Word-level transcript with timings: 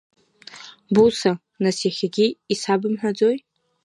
Буца, 0.95 1.29
нас 1.63 1.77
иахьагьы 1.85 2.27
исабымҳәаӡои? 2.53 3.37